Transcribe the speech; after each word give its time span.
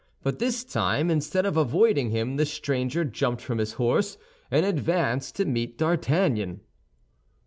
But 0.23 0.39
this 0.39 0.63
time, 0.63 1.11
instead 1.11 1.45
of 1.45 1.55
avoiding 1.55 2.09
him 2.09 2.37
the 2.37 2.45
stranger 2.47 3.05
jumped 3.05 3.39
from 3.39 3.59
his 3.59 3.73
horse, 3.73 4.17
and 4.49 4.65
advanced 4.65 5.35
to 5.35 5.45
meet 5.45 5.77
D'Artagnan. 5.77 6.61